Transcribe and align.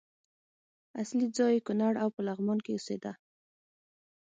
اصلي 1.01 1.27
ځای 1.37 1.51
یې 1.55 1.63
کونړ 1.67 1.93
او 2.03 2.09
په 2.15 2.21
لغمان 2.27 2.59
کې 2.65 2.71
اوسېده. 2.73 3.13